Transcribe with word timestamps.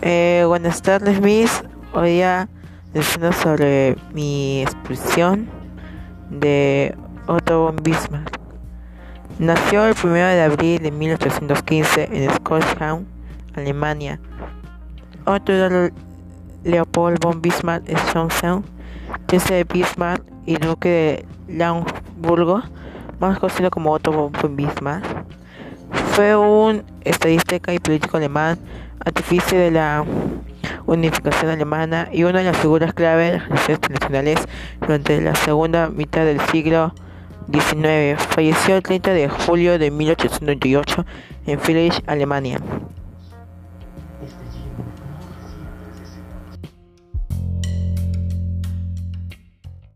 Eh, 0.00 0.44
buenas 0.46 0.80
tardes, 0.80 1.20
Miss. 1.20 1.64
Hoy 1.92 2.10
día 2.10 2.48
hablo 2.94 3.32
sobre 3.32 3.96
mi 4.12 4.62
exposición 4.62 5.48
de 6.30 6.94
Otto 7.26 7.64
von 7.64 7.76
Bismarck. 7.82 8.38
Nació 9.40 9.86
el 9.86 9.96
1 10.00 10.14
de 10.14 10.42
abril 10.42 10.82
de 10.84 10.92
1815 10.92 12.10
en 12.12 12.30
Scottsdale, 12.36 13.06
Alemania. 13.56 14.20
Otto 15.24 15.52
Leopold 16.62 17.18
von 17.20 17.42
Bismarck 17.42 17.84
Schonsen, 18.06 18.62
Jesse 19.28 19.50
de 19.50 19.64
Bismarck 19.64 20.22
y 20.46 20.58
duque 20.58 21.24
de 21.48 21.56
Lauenburgo, 21.56 22.62
más 23.18 23.40
conocido 23.40 23.70
como 23.70 23.90
Otto 23.90 24.12
von 24.12 24.54
Bismarck. 24.54 25.17
Fue 26.18 26.34
un 26.34 26.82
estadística 27.04 27.72
y 27.72 27.78
político 27.78 28.16
alemán, 28.16 28.58
artífice 29.06 29.54
de 29.54 29.70
la 29.70 30.04
unificación 30.84 31.52
alemana 31.52 32.08
y 32.10 32.24
una 32.24 32.40
de 32.40 32.46
las 32.46 32.56
figuras 32.56 32.92
clave 32.92 33.26
de 33.26 33.32
las 33.34 33.48
relaciones 33.48 33.76
internacionales 33.76 34.38
durante 34.80 35.20
la 35.20 35.36
segunda 35.36 35.88
mitad 35.90 36.24
del 36.24 36.40
siglo 36.50 36.92
XIX. 37.52 38.20
Falleció 38.30 38.74
el 38.74 38.82
30 38.82 39.12
de 39.12 39.28
julio 39.28 39.78
de 39.78 39.92
1898 39.92 41.06
en 41.46 41.60
Friedrich, 41.60 42.02
Alemania. 42.08 42.58